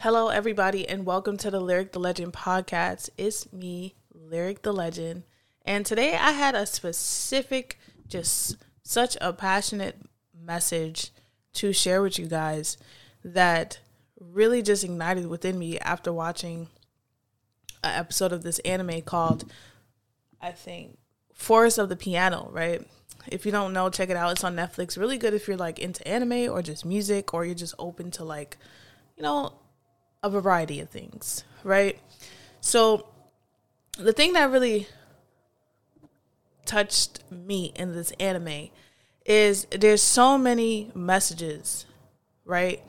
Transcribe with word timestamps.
Hello, 0.00 0.28
everybody, 0.28 0.86
and 0.86 1.06
welcome 1.06 1.38
to 1.38 1.50
the 1.50 1.58
Lyric 1.58 1.92
the 1.92 1.98
Legend 1.98 2.34
podcast. 2.34 3.08
It's 3.16 3.50
me, 3.50 3.94
Lyric 4.12 4.60
the 4.60 4.72
Legend, 4.72 5.22
and 5.64 5.86
today 5.86 6.14
I 6.14 6.32
had 6.32 6.54
a 6.54 6.66
specific, 6.66 7.78
just 8.06 8.56
such 8.82 9.16
a 9.22 9.32
passionate 9.32 9.96
message 10.38 11.12
to 11.54 11.72
share 11.72 12.02
with 12.02 12.18
you 12.18 12.26
guys 12.26 12.76
that 13.24 13.78
really 14.20 14.60
just 14.60 14.84
ignited 14.84 15.28
within 15.28 15.58
me 15.58 15.78
after 15.78 16.12
watching 16.12 16.68
an 17.82 17.98
episode 17.98 18.32
of 18.32 18.42
this 18.42 18.58
anime 18.60 19.00
called, 19.00 19.50
I 20.42 20.52
think, 20.52 20.98
Forest 21.32 21.78
of 21.78 21.88
the 21.88 21.96
Piano, 21.96 22.50
right? 22.52 22.86
If 23.28 23.46
you 23.46 23.50
don't 23.50 23.72
know, 23.72 23.88
check 23.88 24.10
it 24.10 24.16
out. 24.16 24.32
It's 24.32 24.44
on 24.44 24.56
Netflix. 24.56 24.98
Really 24.98 25.16
good 25.16 25.32
if 25.32 25.48
you're 25.48 25.56
like 25.56 25.78
into 25.78 26.06
anime 26.06 26.52
or 26.52 26.60
just 26.60 26.84
music 26.84 27.32
or 27.32 27.46
you're 27.46 27.54
just 27.54 27.74
open 27.78 28.10
to 28.12 28.24
like, 28.24 28.58
you 29.16 29.22
know, 29.22 29.54
a 30.34 30.40
variety 30.40 30.80
of 30.80 30.88
things, 30.90 31.44
right? 31.64 31.98
So 32.60 33.08
the 33.98 34.12
thing 34.12 34.32
that 34.34 34.50
really 34.50 34.88
touched 36.64 37.22
me 37.30 37.72
in 37.76 37.92
this 37.92 38.10
anime 38.18 38.68
is 39.24 39.66
there's 39.70 40.02
so 40.02 40.36
many 40.36 40.90
messages, 40.94 41.86
right? 42.44 42.82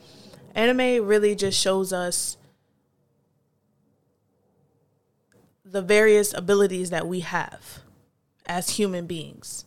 Anime 0.54 1.06
really 1.06 1.34
just 1.34 1.58
shows 1.58 1.92
us 1.92 2.36
the 5.64 5.82
various 5.82 6.32
abilities 6.34 6.90
that 6.90 7.06
we 7.06 7.20
have 7.20 7.80
as 8.46 8.70
human 8.70 9.06
beings, 9.06 9.64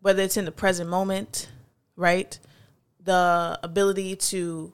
whether 0.00 0.22
it's 0.22 0.36
in 0.36 0.44
the 0.44 0.52
present 0.52 0.88
moment, 0.88 1.50
right? 1.96 2.38
The 3.02 3.58
ability 3.62 4.16
to 4.16 4.72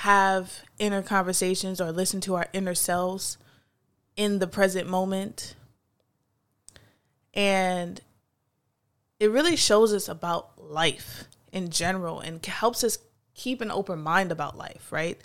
have 0.00 0.62
inner 0.78 1.02
conversations 1.02 1.80
or 1.80 1.90
listen 1.90 2.20
to 2.20 2.34
our 2.34 2.46
inner 2.52 2.74
selves 2.74 3.38
in 4.14 4.38
the 4.38 4.46
present 4.46 4.88
moment. 4.88 5.54
And 7.32 8.00
it 9.18 9.30
really 9.30 9.56
shows 9.56 9.94
us 9.94 10.08
about 10.08 10.62
life 10.62 11.24
in 11.50 11.70
general 11.70 12.20
and 12.20 12.44
helps 12.44 12.84
us 12.84 12.98
keep 13.34 13.62
an 13.62 13.70
open 13.70 14.00
mind 14.00 14.30
about 14.30 14.58
life, 14.58 14.92
right? 14.92 15.18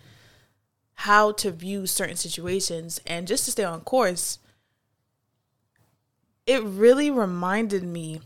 How 0.93 1.33
to 1.33 1.51
view 1.51 1.85
certain 1.85 2.15
situations 2.15 3.01
and 3.05 3.27
just 3.27 3.43
to 3.45 3.51
stay 3.51 3.65
on 3.65 3.81
course. 3.81 4.39
It 6.45 6.63
really 6.63 7.11
reminded 7.11 7.83
me 7.83 8.21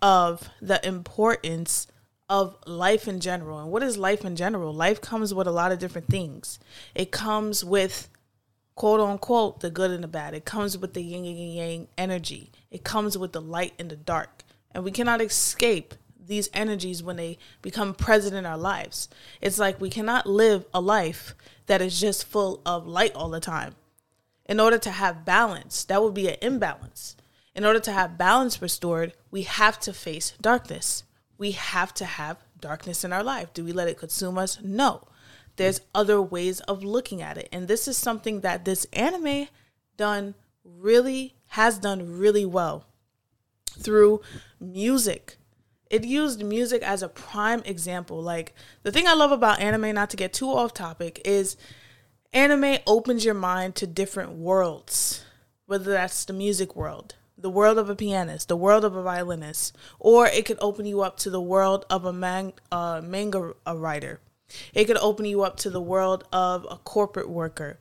of 0.00 0.48
the 0.60 0.86
importance 0.86 1.86
of 2.28 2.56
life 2.66 3.06
in 3.06 3.20
general. 3.20 3.58
And 3.58 3.70
what 3.70 3.82
is 3.82 3.96
life 3.96 4.24
in 4.24 4.36
general? 4.36 4.72
Life 4.72 5.00
comes 5.00 5.32
with 5.32 5.46
a 5.46 5.52
lot 5.52 5.72
of 5.72 5.78
different 5.78 6.08
things. 6.08 6.58
It 6.94 7.10
comes 7.10 7.64
with 7.64 8.08
quote 8.74 9.00
unquote 9.00 9.60
the 9.60 9.70
good 9.70 9.90
and 9.90 10.02
the 10.02 10.08
bad. 10.08 10.34
It 10.34 10.44
comes 10.44 10.76
with 10.76 10.94
the 10.94 11.02
yin 11.02 11.24
and 11.24 11.54
yang 11.54 11.88
energy. 11.96 12.50
It 12.70 12.84
comes 12.84 13.16
with 13.16 13.32
the 13.32 13.40
light 13.40 13.74
and 13.78 13.90
the 13.90 13.96
dark. 13.96 14.42
And 14.72 14.84
we 14.84 14.90
cannot 14.90 15.20
escape 15.20 15.94
these 16.18 16.50
energies 16.52 17.02
when 17.02 17.16
they 17.16 17.38
become 17.62 17.94
present 17.94 18.34
in 18.34 18.44
our 18.44 18.58
lives. 18.58 19.08
It's 19.40 19.58
like 19.58 19.80
we 19.80 19.90
cannot 19.90 20.26
live 20.26 20.66
a 20.74 20.80
life 20.80 21.34
that 21.66 21.80
is 21.80 22.00
just 22.00 22.26
full 22.26 22.60
of 22.66 22.86
light 22.86 23.14
all 23.14 23.30
the 23.30 23.40
time. 23.40 23.74
In 24.44 24.60
order 24.60 24.78
to 24.78 24.90
have 24.90 25.24
balance, 25.24 25.84
that 25.84 26.02
would 26.02 26.14
be 26.14 26.28
an 26.28 26.36
imbalance. 26.42 27.16
In 27.54 27.64
order 27.64 27.80
to 27.80 27.92
have 27.92 28.18
balance 28.18 28.60
restored, 28.60 29.14
we 29.30 29.42
have 29.42 29.78
to 29.80 29.92
face 29.92 30.34
darkness 30.40 31.04
we 31.38 31.52
have 31.52 31.92
to 31.94 32.04
have 32.04 32.38
darkness 32.60 33.04
in 33.04 33.12
our 33.12 33.22
life. 33.22 33.52
Do 33.52 33.64
we 33.64 33.72
let 33.72 33.88
it 33.88 33.98
consume 33.98 34.38
us? 34.38 34.58
No. 34.62 35.06
There's 35.56 35.80
other 35.94 36.20
ways 36.20 36.60
of 36.60 36.84
looking 36.84 37.22
at 37.22 37.38
it. 37.38 37.48
And 37.52 37.68
this 37.68 37.88
is 37.88 37.96
something 37.96 38.40
that 38.40 38.64
this 38.64 38.86
anime 38.92 39.48
done 39.96 40.34
really 40.64 41.34
has 41.48 41.78
done 41.78 42.18
really 42.18 42.44
well 42.44 42.84
through 43.78 44.20
music. 44.60 45.36
It 45.88 46.04
used 46.04 46.44
music 46.44 46.82
as 46.82 47.02
a 47.02 47.08
prime 47.08 47.62
example. 47.64 48.20
Like 48.20 48.54
the 48.82 48.92
thing 48.92 49.06
I 49.06 49.14
love 49.14 49.32
about 49.32 49.60
anime, 49.60 49.94
not 49.94 50.10
to 50.10 50.16
get 50.16 50.32
too 50.32 50.50
off 50.50 50.74
topic, 50.74 51.22
is 51.24 51.56
anime 52.32 52.78
opens 52.86 53.24
your 53.24 53.34
mind 53.34 53.76
to 53.76 53.86
different 53.86 54.32
worlds, 54.32 55.24
whether 55.66 55.90
that's 55.90 56.24
the 56.24 56.32
music 56.32 56.74
world, 56.74 57.14
the 57.38 57.50
world 57.50 57.78
of 57.78 57.90
a 57.90 57.94
pianist, 57.94 58.48
the 58.48 58.56
world 58.56 58.84
of 58.84 58.96
a 58.96 59.02
violinist, 59.02 59.76
or 59.98 60.26
it 60.26 60.46
could 60.46 60.58
open 60.60 60.86
you 60.86 61.02
up 61.02 61.18
to 61.18 61.30
the 61.30 61.40
world 61.40 61.84
of 61.90 62.04
a 62.04 62.12
man, 62.12 62.52
uh, 62.72 63.00
manga 63.04 63.52
writer. 63.66 64.20
It 64.72 64.84
could 64.84 64.98
open 64.98 65.26
you 65.26 65.42
up 65.42 65.56
to 65.58 65.70
the 65.70 65.80
world 65.80 66.24
of 66.32 66.66
a 66.70 66.76
corporate 66.76 67.28
worker. 67.28 67.78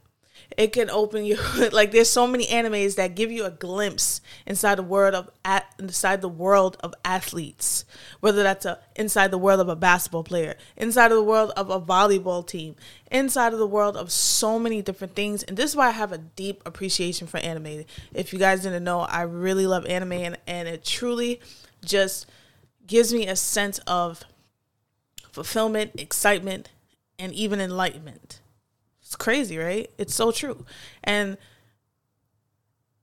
It 0.57 0.73
can 0.73 0.89
open 0.89 1.25
you 1.25 1.37
like 1.71 1.91
there's 1.91 2.09
so 2.09 2.27
many 2.27 2.45
animes 2.47 2.95
that 2.95 3.15
give 3.15 3.31
you 3.31 3.45
a 3.45 3.51
glimpse 3.51 4.21
inside 4.45 4.75
the 4.75 4.83
world 4.83 5.13
of 5.13 5.29
at 5.43 5.65
inside 5.79 6.21
the 6.21 6.29
world 6.29 6.77
of 6.81 6.93
athletes, 7.03 7.85
whether 8.19 8.43
that's 8.43 8.65
a 8.65 8.79
inside 8.95 9.31
the 9.31 9.37
world 9.37 9.59
of 9.59 9.69
a 9.69 9.75
basketball 9.75 10.23
player, 10.23 10.55
inside 10.77 11.11
of 11.11 11.17
the 11.17 11.23
world 11.23 11.51
of 11.57 11.69
a 11.69 11.81
volleyball 11.81 12.45
team, 12.45 12.75
inside 13.11 13.53
of 13.53 13.59
the 13.59 13.67
world 13.67 13.97
of 13.97 14.11
so 14.11 14.59
many 14.59 14.81
different 14.81 15.15
things. 15.15 15.43
And 15.43 15.57
this 15.57 15.71
is 15.71 15.75
why 15.75 15.87
I 15.87 15.91
have 15.91 16.11
a 16.11 16.17
deep 16.17 16.61
appreciation 16.65 17.27
for 17.27 17.37
anime. 17.37 17.85
If 18.13 18.33
you 18.33 18.39
guys 18.39 18.63
didn't 18.63 18.83
know, 18.83 19.01
I 19.01 19.23
really 19.23 19.67
love 19.67 19.85
anime 19.85 20.13
and, 20.13 20.37
and 20.47 20.67
it 20.67 20.83
truly 20.83 21.41
just 21.83 22.27
gives 22.87 23.13
me 23.13 23.27
a 23.27 23.35
sense 23.35 23.79
of 23.79 24.23
fulfillment, 25.31 25.91
excitement, 25.99 26.69
and 27.19 27.33
even 27.33 27.59
enlightenment. 27.59 28.39
It's 29.05 29.15
crazy, 29.15 29.57
right? 29.59 29.89
It's 29.99 30.15
so 30.15 30.31
true. 30.31 30.65
And 31.03 31.37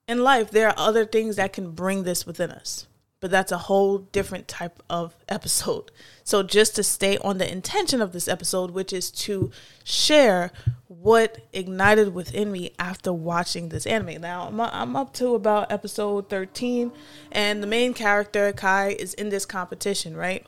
in 0.09 0.25
life, 0.25 0.51
there 0.51 0.69
are 0.69 0.75
other 0.77 1.07
things 1.07 1.37
that 1.37 1.53
can 1.53 1.71
bring 1.71 2.03
this 2.03 2.27
within 2.27 2.51
us, 2.51 2.89
but 3.21 3.31
that's 3.31 3.53
a 3.53 3.59
whole 3.59 3.99
different 3.99 4.49
type 4.49 4.83
of 4.91 5.15
episode. 5.29 5.93
So, 6.25 6.43
just 6.43 6.75
to 6.75 6.83
stay 6.83 7.19
on 7.19 7.39
the 7.39 7.51
intention 7.51 8.03
of 8.03 8.13
this 8.13 8.27
episode, 8.27 8.73
which 8.73 8.93
is 8.93 9.13
to 9.13 9.53
share 9.85 10.51
what 10.89 11.39
ignited 11.53 12.13
within 12.15 12.51
me 12.51 12.73
after 12.81 13.13
watching 13.13 13.69
this 13.69 13.87
anime. 13.87 14.21
Now, 14.21 14.49
I'm 14.73 14.97
up 14.97 15.15
to 15.15 15.37
about 15.37 15.71
episode 15.71 16.29
13, 16.29 16.91
and 17.31 17.63
the 17.63 17.69
main 17.69 17.95
character, 17.95 18.53
Kai, 18.53 18.97
is 18.99 19.15
in 19.15 19.29
this 19.29 19.47
competition, 19.47 20.17
right? 20.17 20.45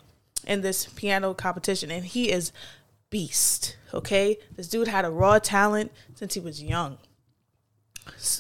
In 0.46 0.62
this 0.62 0.86
piano 0.86 1.32
competition, 1.32 1.92
and 1.92 2.04
he 2.04 2.32
is 2.32 2.50
beast. 3.14 3.76
Okay, 3.94 4.38
this 4.56 4.66
dude 4.66 4.88
had 4.88 5.04
a 5.04 5.10
raw 5.10 5.38
talent 5.38 5.92
since 6.16 6.34
he 6.34 6.40
was 6.40 6.60
young, 6.60 6.98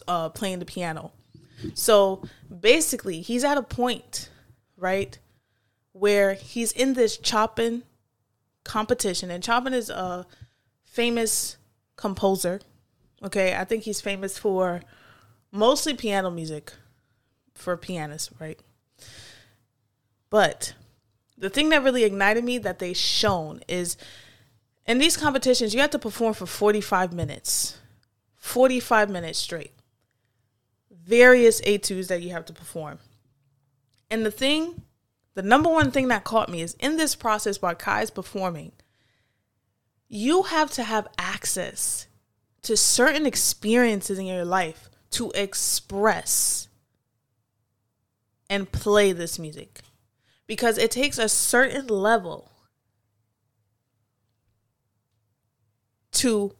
uh, 0.08 0.30
playing 0.30 0.58
the 0.58 0.64
piano. 0.64 1.12
So 1.74 2.24
basically, 2.50 3.20
he's 3.20 3.44
at 3.44 3.56
a 3.56 3.62
point, 3.62 4.30
right, 4.76 5.16
where 5.92 6.34
he's 6.34 6.72
in 6.72 6.94
this 6.94 7.20
Chopin 7.22 7.84
competition, 8.64 9.30
and 9.30 9.44
Chopin 9.44 9.74
is 9.74 9.90
a 9.90 10.26
famous 10.82 11.56
composer. 11.94 12.60
Okay, 13.22 13.54
I 13.54 13.62
think 13.62 13.84
he's 13.84 14.00
famous 14.00 14.36
for 14.36 14.82
mostly 15.52 15.94
piano 15.94 16.32
music 16.32 16.72
for 17.54 17.76
pianists, 17.76 18.30
right? 18.40 18.58
But 20.30 20.74
the 21.38 21.48
thing 21.48 21.68
that 21.68 21.84
really 21.84 22.02
ignited 22.02 22.42
me 22.42 22.58
that 22.58 22.80
they 22.80 22.92
shown 22.92 23.60
is 23.68 23.96
in 24.86 24.98
these 24.98 25.16
competitions, 25.16 25.74
you 25.74 25.80
have 25.80 25.90
to 25.90 25.98
perform 25.98 26.34
for 26.34 26.46
45 26.46 27.12
minutes, 27.12 27.78
45 28.36 29.10
minutes 29.10 29.38
straight. 29.38 29.72
Various 30.90 31.60
etudes 31.64 32.08
that 32.08 32.22
you 32.22 32.30
have 32.30 32.44
to 32.46 32.52
perform. 32.52 32.98
And 34.10 34.24
the 34.24 34.30
thing, 34.30 34.82
the 35.34 35.42
number 35.42 35.68
one 35.68 35.90
thing 35.90 36.08
that 36.08 36.24
caught 36.24 36.48
me 36.48 36.62
is 36.62 36.74
in 36.74 36.96
this 36.96 37.14
process 37.14 37.60
while 37.60 37.74
Kai 37.74 38.02
is 38.02 38.10
performing, 38.10 38.72
you 40.08 40.44
have 40.44 40.70
to 40.72 40.84
have 40.84 41.08
access 41.18 42.06
to 42.62 42.76
certain 42.76 43.26
experiences 43.26 44.18
in 44.18 44.26
your 44.26 44.44
life 44.44 44.88
to 45.10 45.30
express 45.32 46.68
and 48.50 48.70
play 48.70 49.12
this 49.12 49.38
music 49.38 49.80
because 50.46 50.78
it 50.78 50.90
takes 50.90 51.18
a 51.18 51.28
certain 51.28 51.86
level 51.86 52.50
to 56.14 56.54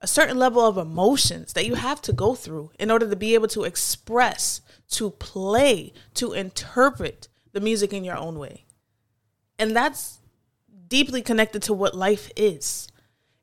a 0.00 0.06
certain 0.06 0.38
level 0.38 0.64
of 0.64 0.76
emotions 0.76 1.52
that 1.54 1.66
you 1.66 1.74
have 1.74 2.02
to 2.02 2.12
go 2.12 2.34
through 2.34 2.70
in 2.78 2.90
order 2.90 3.08
to 3.08 3.16
be 3.16 3.34
able 3.34 3.48
to 3.48 3.64
express, 3.64 4.60
to 4.90 5.10
play, 5.10 5.92
to 6.14 6.32
interpret 6.32 7.28
the 7.52 7.60
music 7.60 7.92
in 7.92 8.04
your 8.04 8.16
own 8.16 8.38
way. 8.38 8.66
And 9.58 9.74
that's 9.74 10.20
deeply 10.88 11.22
connected 11.22 11.62
to 11.62 11.74
what 11.74 11.94
life 11.94 12.30
is. 12.36 12.88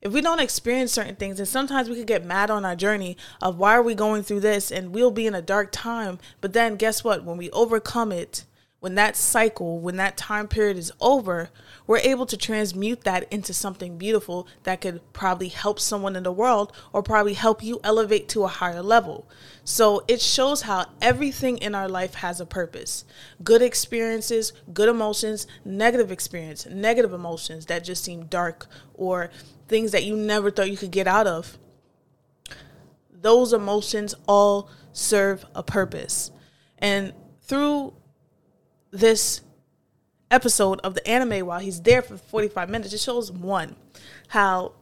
If 0.02 0.12
we 0.12 0.22
don't 0.22 0.42
experience 0.42 0.92
certain 0.92 1.16
things, 1.16 1.40
and 1.40 1.48
sometimes 1.48 1.90
we 1.90 1.96
could 1.96 2.08
get 2.08 2.26
mad 2.26 2.52
on 2.52 2.66
our 2.66 2.76
journey 2.76 3.18
of 3.42 3.58
why 3.58 3.74
are 3.74 3.82
we 3.82 3.96
going 3.96 4.22
through 4.22 4.42
this 4.42 4.72
and 4.72 4.94
we'll 4.94 5.12
be 5.12 5.26
in 5.26 5.34
a 5.34 5.42
dark 5.42 5.70
time. 5.72 6.20
But 6.42 6.54
then 6.54 6.76
guess 6.76 7.04
what? 7.04 7.24
When 7.24 7.38
we 7.38 7.50
overcome 7.52 8.12
it, 8.12 8.46
when 8.82 8.96
that 8.96 9.16
cycle, 9.16 9.80
when 9.80 9.96
that 9.96 10.18
time 10.18 10.50
period 10.50 10.78
is 10.78 10.92
over, 11.00 11.50
we're 11.86 11.98
able 12.00 12.26
to 12.26 12.38
transmute 12.38 13.02
that 13.02 13.32
into 13.32 13.54
something 13.54 13.98
beautiful 13.98 14.48
that 14.64 14.82
could 14.82 15.02
probably 15.14 15.50
help 15.50 15.80
someone 15.80 16.16
in 16.16 16.24
the 16.24 16.32
world 16.32 16.72
or 16.92 17.04
probably 17.04 17.34
help 17.34 17.64
you 17.64 17.80
elevate 17.84 18.30
to 18.30 18.44
a 18.44 18.48
higher 18.48 18.82
level. 18.82 19.28
So 19.64 20.04
it 20.08 20.22
shows 20.22 20.62
how 20.64 20.86
everything 21.02 21.58
in 21.58 21.76
our 21.76 21.90
life 21.90 22.16
has 22.16 22.40
a 22.40 22.46
purpose 22.46 23.06
good 23.44 23.62
experiences, 23.62 24.54
good 24.74 24.90
emotions, 24.90 25.48
negative 25.66 26.12
experience, 26.12 26.66
negative 26.66 27.14
emotions 27.14 27.66
that 27.68 27.84
just 27.84 28.04
seem 28.04 28.26
dark 28.26 28.68
or 28.94 29.30
things 29.68 29.92
that 29.92 30.04
you 30.04 30.16
never 30.16 30.52
thought 30.52 30.70
you 30.70 30.78
could 30.78 30.92
get 30.92 31.08
out 31.08 31.28
of. 31.28 31.58
Those 33.12 33.54
emotions 33.54 34.16
all 34.28 34.70
serve 34.92 35.46
a 35.56 35.64
purpose. 35.64 36.32
And 36.78 37.14
through 37.42 37.94
this 38.92 39.42
episode 40.32 40.80
of 40.82 40.96
the 40.96 41.08
anime 41.08 41.46
while 41.46 41.60
he's 41.60 41.82
there 41.82 42.02
for 42.02 42.18
45 42.18 42.70
minutes, 42.70 42.94
it 42.94 43.00
shows 43.00 43.32
one, 43.32 43.76
how 44.30 44.74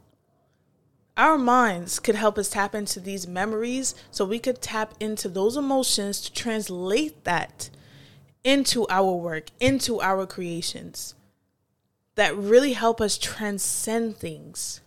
our 1.18 1.38
minds 1.38 2.00
could 2.00 2.16
help 2.16 2.38
us 2.38 2.50
tap 2.50 2.74
into 2.74 3.00
these 3.00 3.28
memories 3.28 3.94
so 4.12 4.24
we 4.26 4.40
could 4.40 4.62
tap 4.62 4.94
into 5.00 5.28
those 5.28 5.58
emotions 5.58 6.22
to 6.22 6.34
translate 6.34 7.24
that 7.26 7.70
into 8.44 8.88
our 8.90 9.12
work, 9.12 9.50
into 9.60 10.02
our 10.02 10.26
creations 10.26 11.16
that 12.16 12.36
really 12.36 12.74
help 12.74 13.00
us 13.00 13.18
transcend 13.18 14.18
things 14.18 14.82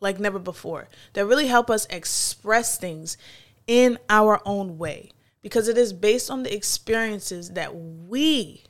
like 0.00 0.20
never 0.20 0.38
before, 0.38 0.88
that 1.14 1.26
really 1.26 1.46
help 1.46 1.70
us 1.70 1.86
express 1.88 2.78
things 2.78 3.16
in 3.66 3.98
our 4.08 4.40
own 4.44 4.78
way. 4.78 5.10
Because 5.42 5.68
it 5.68 5.76
is 5.76 5.92
based 5.92 6.30
on 6.30 6.42
the 6.42 6.54
experiences 6.54 7.50
that 7.50 7.74
we 7.74 8.64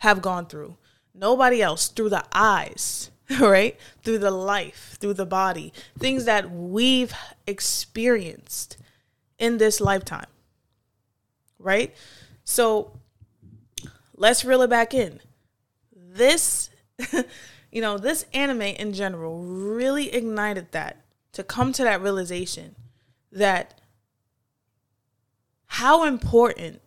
have 0.00 0.20
gone 0.20 0.46
through. 0.46 0.76
Nobody 1.14 1.62
else 1.62 1.88
through 1.88 2.10
the 2.10 2.24
eyes, 2.32 3.10
right? 3.40 3.78
Through 4.02 4.18
the 4.18 4.30
life, 4.30 4.96
through 5.00 5.14
the 5.14 5.26
body, 5.26 5.72
things 5.98 6.24
that 6.24 6.50
we've 6.50 7.14
experienced 7.46 8.76
in 9.38 9.58
this 9.58 9.80
lifetime, 9.80 10.26
right? 11.58 11.94
So 12.44 12.98
let's 14.14 14.44
reel 14.44 14.62
it 14.62 14.70
back 14.70 14.92
in. 14.94 15.20
This, 15.94 16.70
you 17.72 17.80
know, 17.80 17.96
this 17.98 18.26
anime 18.34 18.62
in 18.62 18.92
general 18.92 19.42
really 19.42 20.12
ignited 20.12 20.72
that 20.72 21.04
to 21.32 21.42
come 21.42 21.72
to 21.72 21.84
that 21.84 22.02
realization 22.02 22.74
that 23.32 23.80
how 25.66 26.04
important 26.04 26.80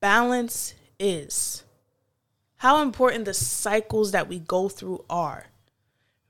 balance 0.00 0.74
is, 0.98 1.64
how 2.60 2.82
important 2.82 3.24
the 3.24 3.32
cycles 3.32 4.12
that 4.12 4.28
we 4.28 4.38
go 4.38 4.68
through 4.68 5.02
are, 5.08 5.46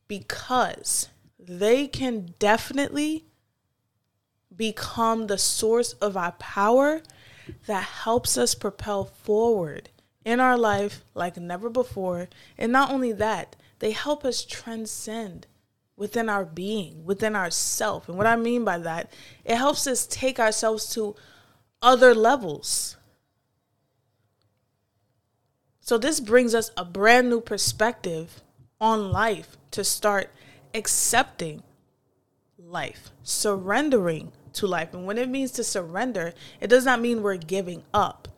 because 0.07 1.09
they 1.37 1.89
can 1.89 2.35
definitely 2.39 3.25
become 4.55 5.27
the 5.27 5.37
source 5.37 5.95
of 5.95 6.17
our 6.17 6.31
power 6.31 7.03
that 7.67 7.83
helps 7.83 8.39
us 8.39 8.55
propel 8.55 9.05
forward 9.05 9.89
in 10.25 10.39
our 10.39 10.57
life 10.57 11.03
like 11.15 11.37
never 11.37 11.69
before. 11.69 12.29
And 12.57 12.71
not 12.71 12.93
only 12.93 13.11
that, 13.11 13.57
they 13.81 13.91
help 13.91 14.25
us 14.25 14.45
transcend 14.45 15.49
within 15.97 16.29
our 16.29 16.45
being, 16.45 17.05
within 17.05 17.35
ourself. 17.35 18.09
And 18.09 18.17
what 18.17 18.29
I 18.29 18.37
mean 18.37 18.65
by 18.65 18.79
that, 18.79 19.13
it 19.45 19.57
helps 19.57 19.85
us 19.89 20.07
take 20.07 20.39
ourselves 20.39 20.95
to 20.95 21.17
other 21.83 22.15
levels. 22.15 22.97
So, 25.91 25.99
this 25.99 26.21
brings 26.21 26.55
us 26.55 26.71
a 26.77 26.85
brand 26.85 27.29
new 27.31 27.41
perspective 27.41 28.43
on 28.81 29.11
life 29.11 29.57
to 29.73 29.83
start 29.83 30.31
accepting 30.73 31.65
life, 32.57 33.11
surrendering 33.25 34.31
to 34.53 34.69
life. 34.69 34.95
And 34.95 35.05
when 35.05 35.19
it 35.19 35.29
means 35.29 35.51
to 35.51 35.65
surrender, 35.65 36.33
it 36.61 36.69
does 36.69 36.85
not 36.85 37.01
mean 37.01 37.25
we're 37.25 37.39
giving 37.39 37.83
up. 37.93 38.29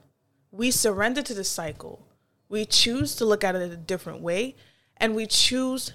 We 0.51 0.71
surrender 0.71 1.21
to 1.21 1.35
the 1.35 1.45
cycle. 1.45 2.01
We 2.49 2.65
choose 2.65 3.15
to 3.17 3.27
look 3.27 3.45
at 3.45 3.55
it 3.55 3.71
a 3.71 3.77
different 3.77 4.23
way 4.23 4.57
and 4.97 5.15
we 5.15 5.27
choose 5.27 5.93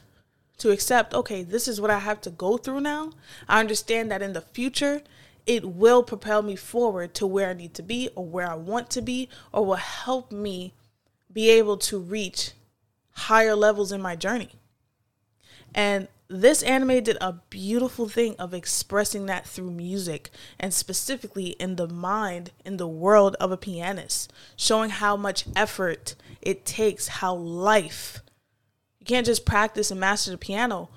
to 0.60 0.70
accept, 0.70 1.16
okay, 1.16 1.42
this 1.42 1.68
is 1.68 1.82
what 1.82 1.90
I 1.90 1.98
have 1.98 2.22
to 2.22 2.30
go 2.30 2.58
through 2.60 2.82
now. 2.82 3.14
I 3.50 3.62
understand 3.62 4.12
that 4.12 4.22
in 4.22 4.34
the 4.34 4.42
future, 4.42 5.02
it 5.48 5.66
will 5.66 6.04
propel 6.04 6.44
me 6.44 6.56
forward 6.56 7.16
to 7.16 7.26
where 7.26 7.50
I 7.50 7.54
need 7.54 7.74
to 7.74 7.82
be 7.82 8.10
or 8.14 8.28
where 8.28 8.48
I 8.48 8.54
want 8.54 8.92
to 8.92 9.02
be 9.02 9.28
or 9.52 9.66
will 9.66 9.74
help 9.78 10.32
me 10.32 10.76
be 11.32 11.50
able 11.50 11.78
to 11.78 12.00
reach 12.00 12.52
higher 13.12 13.56
levels 13.56 13.92
in 13.92 14.02
my 14.02 14.16
journey. 14.16 14.52
And 15.74 16.08
this 16.30 16.62
anime 16.64 17.04
did 17.04 17.18
a 17.22 17.42
beautiful 17.50 18.10
thing 18.10 18.36
of 18.38 18.54
expressing 18.54 19.28
that 19.28 19.46
through 19.46 19.72
music 19.72 20.30
and 20.60 20.74
specifically 20.74 21.50
in 21.52 21.78
the 21.78 21.88
mind, 21.88 22.52
in 22.66 22.78
the 22.78 22.88
world 22.88 23.36
of 23.40 23.52
a 23.52 23.58
pianist, 23.58 24.32
showing 24.56 24.90
how 24.90 25.16
much 25.16 25.46
effort 25.56 26.16
it 26.42 26.66
takes, 26.66 27.08
how 27.08 27.36
life. 27.36 28.22
You 29.00 29.06
can't 29.06 29.26
just 29.26 29.46
practice 29.46 29.90
and 29.90 30.00
master 30.00 30.32
the 30.32 30.38
piano, 30.38 30.90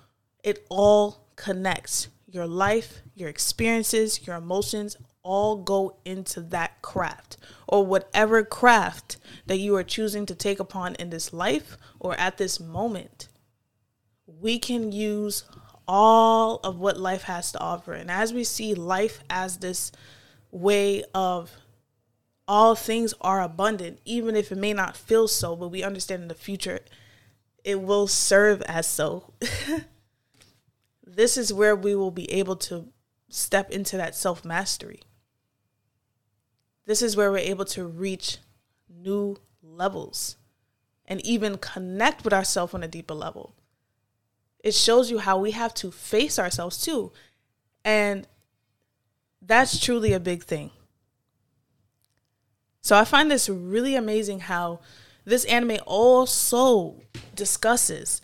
it 0.43 0.67
all 0.69 1.29
connects 1.37 2.09
your 2.27 2.47
life, 2.47 3.03
your 3.15 3.29
experiences, 3.29 4.27
your 4.27 4.37
emotions 4.37 4.97
all 5.23 5.57
go 5.57 5.97
into 6.05 6.41
that 6.41 6.81
craft 6.83 7.37
or 7.69 7.85
whatever 7.85 8.43
craft 8.43 9.19
that 9.47 9.59
you 9.59 9.77
are 9.77 9.85
choosing 9.85 10.27
to 10.27 10.35
take 10.35 10.61
upon 10.61 10.95
in 10.95 11.11
this 11.11 11.33
life 11.33 11.77
or 11.99 12.15
at 12.19 12.39
this 12.39 12.59
moment. 12.59 13.29
We 14.27 14.59
can 14.59 14.93
use 14.93 15.45
all 15.87 16.61
of 16.63 16.79
what 16.79 16.99
life 16.99 17.25
has 17.25 17.53
to 17.53 17.59
offer. 17.59 17.93
And 17.93 18.11
as 18.11 18.33
we 18.33 18.45
see 18.45 18.75
life 18.75 19.21
as 19.29 19.59
this 19.59 19.93
way 20.51 21.05
of 21.15 21.51
all 22.47 22.75
things 22.75 23.15
are 23.21 23.43
abundant, 23.43 24.01
even 24.05 24.35
if 24.35 24.51
it 24.51 24.59
may 24.59 24.73
not 24.73 24.97
feel 24.97 25.29
so, 25.29 25.55
but 25.55 25.69
we 25.69 25.83
understand 25.83 26.23
in 26.23 26.29
the 26.29 26.35
future 26.35 26.81
it 27.65 27.83
will 27.83 28.07
serve 28.07 28.63
as 28.63 28.87
so. 28.87 29.33
this 31.07 31.37
is 31.37 31.53
where 31.53 31.77
we 31.77 31.95
will 31.95 32.11
be 32.11 32.31
able 32.33 32.57
to 32.57 32.89
step 33.29 33.71
into 33.71 33.97
that 33.97 34.15
self 34.15 34.45
mastery. 34.45 35.01
This 36.91 37.03
is 37.03 37.17
where 37.17 37.31
we're 37.31 37.39
able 37.39 37.67
to 37.67 37.87
reach 37.87 38.39
new 38.89 39.37
levels 39.63 40.35
and 41.07 41.25
even 41.25 41.57
connect 41.57 42.25
with 42.25 42.33
ourselves 42.33 42.75
on 42.75 42.83
a 42.83 42.89
deeper 42.89 43.15
level. 43.15 43.55
It 44.59 44.75
shows 44.75 45.09
you 45.09 45.21
how 45.21 45.39
we 45.39 45.53
have 45.53 45.73
to 45.75 45.93
face 45.93 46.37
ourselves 46.37 46.83
too. 46.83 47.13
And 47.85 48.27
that's 49.41 49.79
truly 49.79 50.13
a 50.13 50.19
big 50.19 50.43
thing. 50.43 50.73
So 52.81 52.97
I 52.97 53.05
find 53.05 53.31
this 53.31 53.49
really 53.49 53.95
amazing 53.95 54.41
how 54.41 54.81
this 55.25 55.45
anime 55.45 55.79
also 55.87 57.03
discusses 57.37 58.21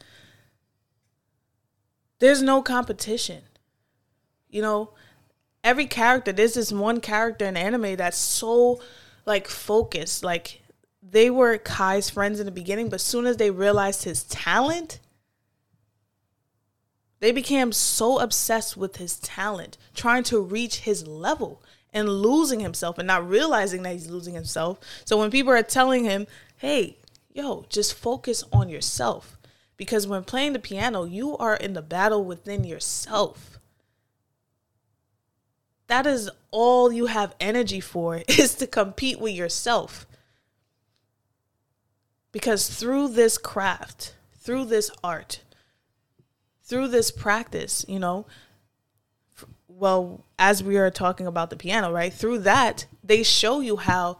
there's 2.18 2.42
no 2.42 2.62
competition. 2.62 3.42
You 4.50 4.62
know, 4.62 4.90
every 5.66 5.86
character, 5.86 6.32
there's 6.32 6.54
this 6.54 6.70
one 6.70 7.00
character 7.00 7.44
in 7.44 7.56
anime 7.56 7.96
that's 7.96 8.16
so 8.16 8.80
like 9.26 9.48
focused. 9.48 10.22
Like 10.22 10.62
they 11.02 11.28
were 11.28 11.58
Kai's 11.58 12.08
friends 12.08 12.38
in 12.38 12.46
the 12.46 12.52
beginning, 12.52 12.88
but 12.88 13.00
soon 13.00 13.26
as 13.26 13.36
they 13.36 13.50
realized 13.50 14.04
his 14.04 14.22
talent, 14.24 15.00
they 17.18 17.32
became 17.32 17.72
so 17.72 18.20
obsessed 18.20 18.76
with 18.76 18.96
his 18.96 19.18
talent, 19.18 19.76
trying 19.92 20.22
to 20.24 20.40
reach 20.40 20.80
his 20.80 21.06
level 21.06 21.62
and 21.92 22.08
losing 22.08 22.60
himself 22.60 22.96
and 22.98 23.06
not 23.08 23.28
realizing 23.28 23.82
that 23.82 23.94
he's 23.94 24.08
losing 24.08 24.34
himself. 24.34 24.78
So 25.04 25.18
when 25.18 25.32
people 25.32 25.52
are 25.52 25.62
telling 25.62 26.04
him, 26.04 26.28
hey, 26.58 26.98
yo, 27.34 27.66
just 27.68 27.94
focus 27.94 28.44
on 28.52 28.68
yourself 28.68 29.36
because 29.76 30.06
when 30.06 30.22
playing 30.22 30.52
the 30.52 30.58
piano, 30.60 31.04
you 31.04 31.36
are 31.38 31.56
in 31.56 31.72
the 31.72 31.82
battle 31.82 32.24
within 32.24 32.62
yourself. 32.62 33.58
That 35.88 36.06
is 36.06 36.30
all 36.50 36.92
you 36.92 37.06
have 37.06 37.34
energy 37.40 37.80
for 37.80 38.22
is 38.28 38.54
to 38.56 38.66
compete 38.66 39.20
with 39.20 39.34
yourself. 39.34 40.06
Because 42.32 42.68
through 42.68 43.08
this 43.08 43.38
craft, 43.38 44.14
through 44.38 44.66
this 44.66 44.90
art, 45.02 45.40
through 46.62 46.88
this 46.88 47.10
practice, 47.10 47.84
you 47.88 47.98
know, 47.98 48.26
well, 49.68 50.24
as 50.38 50.62
we 50.62 50.76
are 50.76 50.90
talking 50.90 51.26
about 51.26 51.50
the 51.50 51.56
piano, 51.56 51.92
right? 51.92 52.12
Through 52.12 52.40
that, 52.40 52.86
they 53.04 53.22
show 53.22 53.60
you 53.60 53.76
how 53.76 54.18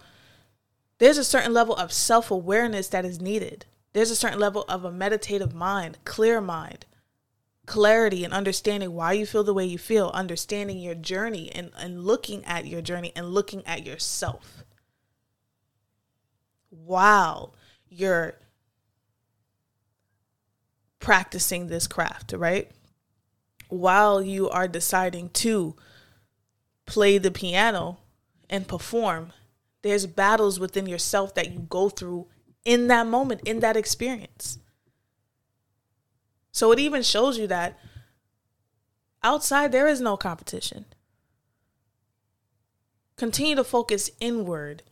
there's 0.99 1.19
a 1.19 1.25
certain 1.25 1.53
level 1.53 1.75
of 1.77 1.93
self 1.93 2.31
awareness 2.31 2.89
that 2.89 3.05
is 3.05 3.21
needed 3.21 3.67
there's 3.97 4.11
a 4.11 4.17
certain 4.17 4.39
level 4.39 4.67
of 4.69 4.85
a 4.85 4.93
meditative 4.93 5.55
mind, 5.55 5.97
clear 6.05 6.39
mind, 6.39 6.85
clarity 7.67 8.25
and 8.25 8.33
understanding 8.33 8.95
why 8.95 9.13
you 9.13 9.27
feel 9.27 9.45
the 9.45 9.55
way 9.55 9.65
you 9.65 9.79
feel, 9.79 10.11
understanding 10.15 10.79
your 10.79 10.95
journey 10.95 11.51
and, 11.53 11.71
and 11.79 12.05
looking 12.05 12.45
at 12.45 12.67
your 12.67 12.81
journey 12.81 13.13
and 13.15 13.35
looking 13.35 13.67
at 13.67 13.85
yourself. 13.85 14.65
Wow. 16.71 17.53
you're 17.89 18.35
practicing 21.01 21.67
this 21.67 21.87
craft, 21.87 22.33
right? 22.33 22.71
While 23.69 24.23
you 24.23 24.49
are 24.49 24.69
deciding 24.69 25.31
to 25.31 25.77
play 26.85 27.19
the 27.19 27.31
piano 27.31 27.99
and 28.49 28.67
perform, 28.69 29.33
there's 29.83 30.07
battles 30.07 30.59
within 30.59 30.87
yourself 30.87 31.35
that 31.35 31.53
you 31.53 31.61
go 31.61 31.89
through 31.89 32.27
in 32.65 32.89
that 32.89 33.07
moment, 33.07 33.41
in 33.45 33.61
that 33.61 33.77
experience. 33.77 34.59
So 36.57 36.73
it 36.73 36.79
even 36.79 37.03
shows 37.03 37.37
you 37.37 37.47
that 37.49 37.79
outside 39.23 39.73
there 39.73 39.87
is 39.87 40.01
no 40.01 40.17
competition. 40.17 40.87
Continue 43.17 43.57
to 43.57 43.63
focus 43.63 44.11
inward 44.21 44.83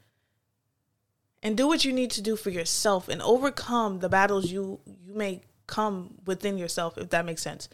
and 1.42 1.56
do 1.56 1.66
what 1.66 1.82
you 1.82 1.90
need 1.90 2.10
to 2.10 2.20
do 2.20 2.36
for 2.36 2.50
yourself 2.50 3.08
and 3.08 3.22
overcome 3.22 4.00
the 4.00 4.10
battles 4.10 4.52
you 4.52 4.80
you 4.84 5.14
may 5.14 5.40
come 5.66 6.16
within 6.26 6.58
yourself 6.58 6.98
if 6.98 7.08
that 7.08 7.24
makes 7.24 7.40
sense. 7.40 7.70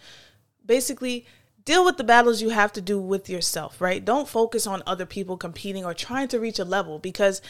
Basically, 0.64 1.26
deal 1.64 1.84
with 1.84 1.96
the 1.96 2.04
battles 2.04 2.40
you 2.40 2.50
have 2.50 2.72
to 2.74 2.80
do 2.80 3.00
with 3.00 3.28
yourself, 3.28 3.80
right? 3.80 4.04
Don't 4.04 4.28
focus 4.28 4.68
on 4.68 4.84
other 4.86 5.04
people 5.04 5.36
competing 5.36 5.84
or 5.84 5.94
trying 5.94 6.28
to 6.28 6.38
reach 6.38 6.60
a 6.60 6.64
level 6.64 7.00
because 7.00 7.42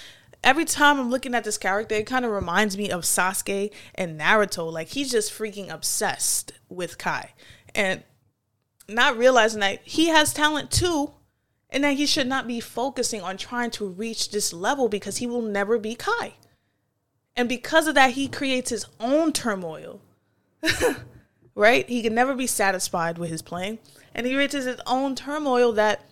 every 0.42 0.64
time 0.64 0.99
I'm 0.99 1.11
looking 1.11 1.35
at 1.35 1.44
this 1.44 1.59
character, 1.59 1.94
it 1.94 2.06
kind 2.06 2.25
of 2.25 2.30
reminds 2.30 2.76
me 2.76 2.90
of 2.90 3.02
Sasuke 3.02 3.73
and 3.94 4.18
Naruto. 4.18 4.70
Like 4.70 4.88
he's 4.88 5.11
just 5.11 5.32
freaking 5.32 5.73
obsessed 5.73 6.52
with 6.68 6.99
Kai 6.99 7.32
and 7.75 8.02
not 8.88 9.16
realizing 9.16 9.61
that 9.61 9.80
he 9.85 10.09
has 10.09 10.32
talent 10.32 10.70
too 10.70 11.12
and 11.70 11.85
that 11.85 11.97
he 11.97 12.06
should 12.06 12.26
not 12.26 12.47
be 12.47 12.61
focusing 12.61 13.23
on 13.23 13.37
trying 13.37 13.70
to 13.70 13.87
reach 13.87 14.30
this 14.30 14.52
level 14.52 14.88
because 14.88 15.18
he 15.18 15.26
will 15.26 15.42
never 15.42 15.78
be 15.78 15.94
Kai. 15.94 16.35
And 17.37 17.49
because 17.49 17.87
of 17.87 17.94
that, 17.94 18.12
he 18.12 18.26
creates 18.26 18.70
his 18.70 18.87
own 18.99 19.32
turmoil. 19.32 20.00
right? 21.54 21.88
He 21.88 22.02
can 22.02 22.14
never 22.14 22.35
be 22.35 22.47
satisfied 22.47 23.18
with 23.18 23.30
his 23.30 23.42
playing. 23.42 23.78
And 24.14 24.26
he 24.26 24.35
creates 24.35 24.54
his 24.54 24.80
own 24.87 25.14
turmoil 25.14 25.73
that 25.73 26.04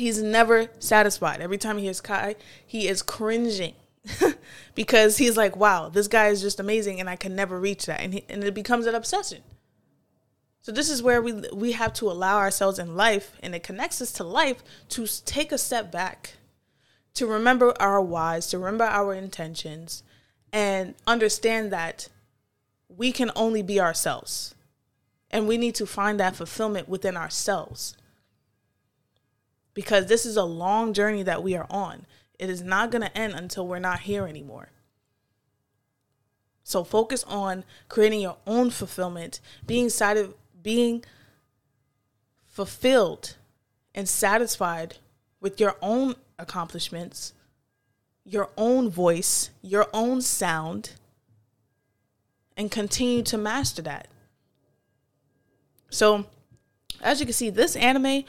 he's 0.00 0.22
never 0.22 0.68
satisfied. 0.78 1.40
Every 1.40 1.58
time 1.58 1.78
he 1.78 1.84
hears 1.84 2.00
Kai, 2.00 2.36
he 2.66 2.88
is 2.88 3.02
cringing. 3.02 3.74
because 4.74 5.18
he's 5.18 5.36
like, 5.36 5.56
wow, 5.56 5.90
this 5.90 6.08
guy 6.08 6.28
is 6.28 6.40
just 6.40 6.58
amazing 6.58 7.00
and 7.00 7.10
I 7.10 7.16
can 7.16 7.36
never 7.36 7.60
reach 7.60 7.84
that. 7.84 8.00
And, 8.00 8.14
he, 8.14 8.24
and 8.30 8.42
it 8.42 8.54
becomes 8.54 8.86
an 8.86 8.94
obsession. 8.94 9.42
So 10.62 10.72
this 10.72 10.90
is 10.90 11.02
where 11.02 11.22
we 11.22 11.32
we 11.52 11.72
have 11.72 11.94
to 11.94 12.10
allow 12.10 12.36
ourselves 12.36 12.78
in 12.78 12.94
life, 12.94 13.36
and 13.42 13.54
it 13.54 13.62
connects 13.62 14.02
us 14.02 14.12
to 14.12 14.24
life 14.24 14.62
to 14.90 15.06
take 15.24 15.52
a 15.52 15.58
step 15.58 15.90
back, 15.90 16.34
to 17.14 17.26
remember 17.26 17.74
our 17.80 18.00
whys, 18.00 18.46
to 18.48 18.58
remember 18.58 18.84
our 18.84 19.14
intentions, 19.14 20.02
and 20.52 20.94
understand 21.06 21.72
that 21.72 22.08
we 22.88 23.10
can 23.10 23.30
only 23.34 23.62
be 23.62 23.80
ourselves, 23.80 24.54
and 25.30 25.48
we 25.48 25.56
need 25.56 25.74
to 25.76 25.86
find 25.86 26.20
that 26.20 26.36
fulfillment 26.36 26.88
within 26.88 27.16
ourselves. 27.16 27.96
Because 29.74 30.06
this 30.06 30.26
is 30.26 30.36
a 30.36 30.44
long 30.44 30.92
journey 30.92 31.22
that 31.22 31.42
we 31.42 31.56
are 31.56 31.66
on. 31.70 32.06
It 32.38 32.50
is 32.50 32.62
not 32.62 32.90
going 32.90 33.02
to 33.02 33.16
end 33.16 33.34
until 33.34 33.66
we're 33.66 33.78
not 33.78 34.00
here 34.00 34.26
anymore. 34.26 34.70
So 36.64 36.84
focus 36.84 37.24
on 37.24 37.64
creating 37.88 38.20
your 38.20 38.36
own 38.46 38.70
fulfillment, 38.70 39.40
being 39.66 39.88
side 39.88 40.18
being 40.62 41.04
fulfilled 42.46 43.36
and 43.94 44.08
satisfied 44.08 44.98
with 45.40 45.58
your 45.58 45.76
own 45.82 46.14
accomplishments, 46.38 47.32
your 48.24 48.50
own 48.56 48.90
voice, 48.90 49.50
your 49.62 49.88
own 49.92 50.20
sound, 50.20 50.92
and 52.56 52.70
continue 52.70 53.22
to 53.22 53.38
master 53.38 53.82
that. 53.82 54.08
So, 55.88 56.26
as 57.00 57.18
you 57.18 57.26
can 57.26 57.32
see, 57.32 57.50
this 57.50 57.74
anime 57.74 58.24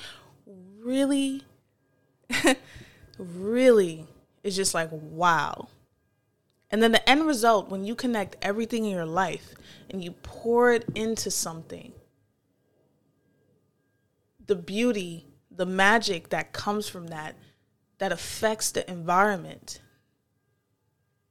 really, 0.83 1.43
really 3.17 4.07
is 4.43 4.55
just 4.55 4.73
like 4.73 4.89
wow. 4.91 5.67
And 6.69 6.81
then 6.81 6.93
the 6.93 7.09
end 7.09 7.27
result, 7.27 7.69
when 7.69 7.83
you 7.83 7.95
connect 7.95 8.37
everything 8.41 8.85
in 8.85 8.91
your 8.91 9.05
life 9.05 9.53
and 9.89 10.03
you 10.03 10.11
pour 10.23 10.71
it 10.71 10.85
into 10.95 11.29
something, 11.29 11.91
the 14.47 14.55
beauty, 14.55 15.25
the 15.49 15.65
magic 15.65 16.29
that 16.29 16.53
comes 16.53 16.87
from 16.87 17.07
that, 17.07 17.35
that 17.97 18.11
affects 18.11 18.71
the 18.71 18.89
environment, 18.89 19.81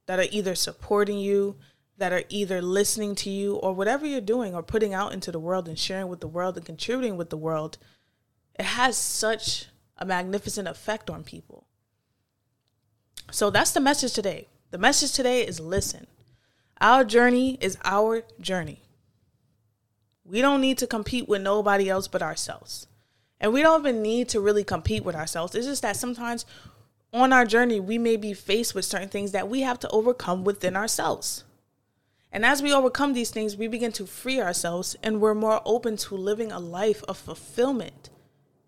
that 0.06 0.18
are 0.18 0.28
either 0.30 0.54
supporting 0.54 1.18
you, 1.18 1.56
that 1.96 2.12
are 2.12 2.24
either 2.28 2.60
listening 2.60 3.14
to 3.14 3.30
you, 3.30 3.56
or 3.56 3.72
whatever 3.74 4.06
you're 4.06 4.20
doing 4.20 4.54
or 4.54 4.62
putting 4.62 4.92
out 4.92 5.12
into 5.12 5.32
the 5.32 5.38
world 5.38 5.68
and 5.68 5.78
sharing 5.78 6.08
with 6.08 6.20
the 6.20 6.28
world 6.28 6.56
and 6.56 6.66
contributing 6.66 7.16
with 7.16 7.30
the 7.30 7.36
world, 7.36 7.78
it 8.60 8.66
has 8.66 8.94
such 8.94 9.68
a 9.96 10.04
magnificent 10.04 10.68
effect 10.68 11.08
on 11.08 11.24
people. 11.24 11.64
So 13.30 13.48
that's 13.48 13.70
the 13.70 13.80
message 13.80 14.12
today. 14.12 14.48
The 14.70 14.76
message 14.76 15.12
today 15.12 15.46
is 15.46 15.60
listen. 15.60 16.06
Our 16.78 17.04
journey 17.04 17.56
is 17.62 17.78
our 17.84 18.22
journey. 18.38 18.82
We 20.26 20.42
don't 20.42 20.60
need 20.60 20.76
to 20.76 20.86
compete 20.86 21.26
with 21.26 21.40
nobody 21.40 21.88
else 21.88 22.06
but 22.06 22.20
ourselves. 22.20 22.86
And 23.40 23.54
we 23.54 23.62
don't 23.62 23.80
even 23.80 24.02
need 24.02 24.28
to 24.28 24.42
really 24.42 24.62
compete 24.62 25.06
with 25.06 25.16
ourselves. 25.16 25.54
It's 25.54 25.66
just 25.66 25.80
that 25.80 25.96
sometimes 25.96 26.44
on 27.14 27.32
our 27.32 27.46
journey, 27.46 27.80
we 27.80 27.96
may 27.96 28.18
be 28.18 28.34
faced 28.34 28.74
with 28.74 28.84
certain 28.84 29.08
things 29.08 29.32
that 29.32 29.48
we 29.48 29.62
have 29.62 29.78
to 29.78 29.88
overcome 29.88 30.44
within 30.44 30.76
ourselves. 30.76 31.44
And 32.30 32.44
as 32.44 32.60
we 32.60 32.74
overcome 32.74 33.14
these 33.14 33.30
things, 33.30 33.56
we 33.56 33.68
begin 33.68 33.92
to 33.92 34.04
free 34.04 34.38
ourselves 34.38 34.96
and 35.02 35.18
we're 35.18 35.34
more 35.34 35.62
open 35.64 35.96
to 35.96 36.14
living 36.14 36.52
a 36.52 36.58
life 36.58 37.02
of 37.08 37.16
fulfillment 37.16 38.10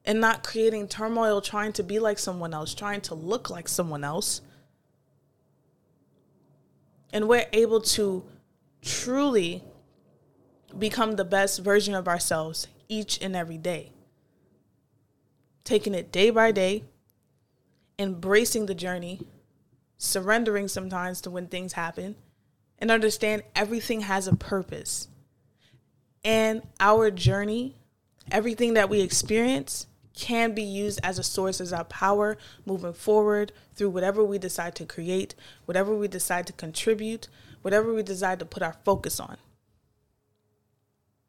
and 0.04 0.20
not 0.20 0.42
creating 0.42 0.88
turmoil 0.88 1.40
trying 1.40 1.72
to 1.74 1.82
be 1.82 1.98
like 1.98 2.18
someone 2.18 2.52
else, 2.52 2.74
trying 2.74 3.00
to 3.02 3.14
look 3.14 3.50
like 3.50 3.68
someone 3.68 4.04
else. 4.04 4.40
And 7.12 7.28
we're 7.28 7.46
able 7.52 7.80
to 7.80 8.24
truly 8.80 9.62
become 10.76 11.16
the 11.16 11.24
best 11.24 11.60
version 11.60 11.94
of 11.94 12.08
ourselves 12.08 12.66
each 12.88 13.20
and 13.22 13.36
every 13.36 13.58
day 13.58 13.92
taking 15.64 15.94
it 15.94 16.12
day 16.12 16.30
by 16.30 16.52
day, 16.52 16.84
embracing 17.98 18.66
the 18.66 18.74
journey, 18.74 19.20
surrendering 19.98 20.68
sometimes 20.68 21.20
to 21.20 21.30
when 21.30 21.46
things 21.46 21.74
happen, 21.74 22.16
and 22.78 22.90
understand 22.90 23.42
everything 23.54 24.00
has 24.02 24.26
a 24.26 24.34
purpose. 24.34 25.08
And 26.24 26.62
our 26.80 27.10
journey, 27.10 27.76
everything 28.30 28.74
that 28.74 28.88
we 28.88 29.00
experience, 29.00 29.86
can 30.14 30.54
be 30.54 30.62
used 30.62 31.00
as 31.02 31.18
a 31.18 31.22
source 31.22 31.60
as 31.60 31.72
our 31.72 31.84
power 31.84 32.36
moving 32.66 32.92
forward 32.92 33.52
through 33.74 33.90
whatever 33.90 34.22
we 34.24 34.38
decide 34.38 34.74
to 34.76 34.84
create, 34.84 35.34
whatever 35.64 35.94
we 35.94 36.08
decide 36.08 36.46
to 36.46 36.52
contribute, 36.52 37.28
whatever 37.62 37.92
we 37.92 38.02
decide 38.02 38.38
to 38.38 38.44
put 38.44 38.62
our 38.62 38.76
focus 38.84 39.18
on. 39.18 39.36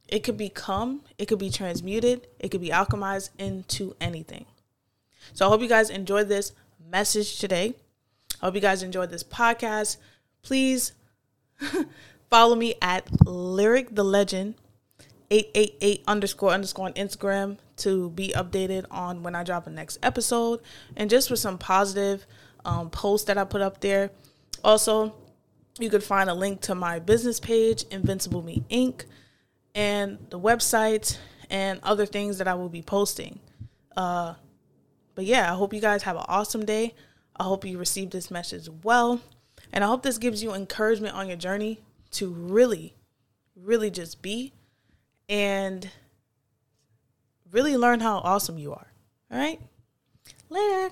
It 0.07 0.23
could 0.23 0.37
become, 0.37 1.01
it 1.17 1.27
could 1.27 1.39
be 1.39 1.49
transmuted, 1.49 2.27
it 2.39 2.49
could 2.49 2.61
be 2.61 2.69
alchemized 2.69 3.29
into 3.39 3.95
anything. 4.01 4.45
So 5.33 5.45
I 5.45 5.49
hope 5.49 5.61
you 5.61 5.69
guys 5.69 5.89
enjoyed 5.89 6.27
this 6.27 6.51
message 6.91 7.39
today. 7.39 7.75
I 8.41 8.45
hope 8.45 8.55
you 8.55 8.61
guys 8.61 8.83
enjoyed 8.83 9.09
this 9.09 9.23
podcast. 9.23 9.97
Please 10.41 10.91
follow 12.29 12.55
me 12.55 12.75
at 12.81 13.07
Lyric 13.25 13.95
the 13.95 14.03
Legend 14.03 14.55
888 15.33 16.03
underscore 16.07 16.51
underscore 16.51 16.85
on 16.85 16.93
Instagram 16.93 17.57
to 17.77 18.11
be 18.11 18.33
updated 18.35 18.85
on 18.91 19.23
when 19.23 19.33
I 19.33 19.43
drop 19.43 19.65
the 19.65 19.71
next 19.71 19.97
episode 20.03 20.61
and 20.95 21.09
just 21.09 21.27
for 21.27 21.35
some 21.35 21.57
positive 21.57 22.27
um, 22.65 22.91
posts 22.91 23.25
that 23.27 23.37
I 23.39 23.43
put 23.43 23.61
up 23.61 23.81
there. 23.81 24.11
Also, 24.63 25.15
you 25.79 25.89
could 25.89 26.03
find 26.03 26.29
a 26.29 26.35
link 26.35 26.61
to 26.61 26.75
my 26.75 26.99
business 26.99 27.39
page, 27.39 27.83
Invincible 27.89 28.43
Me 28.43 28.63
Inc 28.69 29.05
and 29.73 30.19
the 30.29 30.39
website 30.39 31.17
and 31.49 31.79
other 31.81 32.05
things 32.05 32.37
that 32.37 32.47
I 32.47 32.53
will 32.53 32.69
be 32.69 32.83
posting. 32.83 33.39
Uh, 33.97 34.35
but 35.15 35.25
yeah, 35.25 35.51
I 35.51 35.55
hope 35.55 35.73
you 35.73 35.81
guys 35.81 36.03
have 36.03 36.15
an 36.15 36.25
awesome 36.27 36.63
day. 36.63 36.93
I 37.35 37.43
hope 37.43 37.65
you 37.65 37.79
received 37.79 38.11
this 38.11 38.29
message 38.29 38.69
well. 38.83 39.19
And 39.71 39.83
I 39.83 39.87
hope 39.87 40.03
this 40.03 40.19
gives 40.19 40.43
you 40.43 40.53
encouragement 40.53 41.15
on 41.15 41.27
your 41.27 41.37
journey 41.37 41.79
to 42.11 42.29
really, 42.29 42.93
really 43.55 43.89
just 43.89 44.21
be 44.21 44.53
and 45.29 45.89
really 47.51 47.77
learn 47.77 47.99
how 47.99 48.17
awesome 48.17 48.57
you 48.57 48.73
are. 48.73 48.87
All 49.31 49.37
right? 49.37 49.59
Later. 50.49 50.91